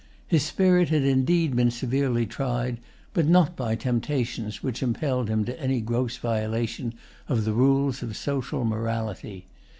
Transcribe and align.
His 0.27 0.41
spirit 0.41 0.89
had 0.89 1.03
indeed 1.03 1.55
been 1.55 1.69
severely 1.69 2.25
tried, 2.25 2.79
but 3.13 3.27
not 3.27 3.55
by 3.55 3.75
temptations 3.75 4.63
which 4.63 4.81
impelled 4.81 5.29
him 5.29 5.45
to 5.45 5.61
any 5.61 5.79
gross 5.79 6.17
violation 6.17 6.95
of 7.29 7.45
the 7.45 7.53
rules 7.53 8.01
of 8.01 8.17
social 8.17 8.65
morality. 8.65 9.45